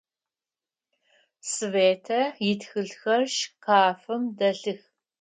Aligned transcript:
Светэ 1.51 2.21
итхылъхэр 2.49 3.23
шкафым 3.35 4.23
дэлъых. 4.37 4.81